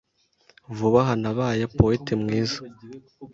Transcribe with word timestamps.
Vuba 0.75 0.99
aha, 1.03 1.13
nabaye 1.21 1.63
Poete 1.75 2.13
mwiza 2.21 2.59